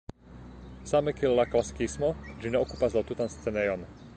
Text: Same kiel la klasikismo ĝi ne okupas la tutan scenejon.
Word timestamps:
Same 0.91 1.13
kiel 1.17 1.35
la 1.41 1.45
klasikismo 1.51 2.09
ĝi 2.41 2.53
ne 2.57 2.63
okupas 2.65 2.97
la 2.99 3.05
tutan 3.11 3.31
scenejon. 3.35 3.87